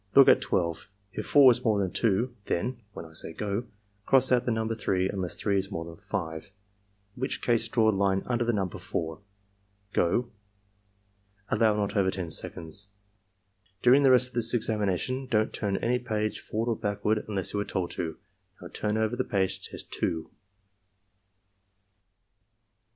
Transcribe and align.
Look 0.15 0.27
at 0.29 0.41
12. 0.41 0.89
If 1.13 1.27
4 1.27 1.51
is 1.51 1.63
more 1.63 1.77
than 1.79 1.91
2, 1.91 2.35
then 2.45 2.81
(when 2.93 3.05
I 3.05 3.13
say 3.13 3.33
'go') 3.33 3.65
cross 4.07 4.31
out 4.31 4.45
the 4.47 4.51
number 4.51 4.73
3 4.73 5.07
unless 5.09 5.35
3 5.35 5.59
is 5.59 5.69
more 5.69 5.85
than 5.85 5.95
5, 5.97 6.43
in 7.17 7.21
which 7.21 7.43
case 7.43 7.67
draw 7.67 7.87
a 7.91 7.91
line 7.91 8.23
under 8.25 8.43
the 8.43 8.51
niunber 8.51 8.81
4.— 8.81 9.19
Go!" 9.93 10.31
(Allow 11.49 11.75
not 11.75 11.95
over 11.95 12.09
10 12.09 12.31
seconds.) 12.31 12.87
"During 13.83 14.01
the 14.01 14.09
rest 14.09 14.29
of 14.29 14.33
this 14.33 14.55
examination 14.55 15.27
don't 15.27 15.53
turn 15.53 15.77
any 15.77 15.99
page 15.99 16.39
forward 16.39 16.71
or 16.71 16.77
backward 16.77 17.23
unless 17.27 17.53
you 17.53 17.59
are 17.59 17.63
told 17.63 17.91
to. 17.91 18.17
Now 18.59 18.69
turn 18.73 18.97
over 18.97 19.15
the 19.15 19.23
page 19.23 19.59
to 19.61 19.69
Test 19.69 19.91
2." 19.91 20.31